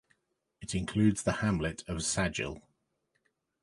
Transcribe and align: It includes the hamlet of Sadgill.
It 0.61 0.73
includes 0.73 1.21
the 1.21 1.31
hamlet 1.43 1.83
of 1.87 1.97
Sadgill. 1.97 2.63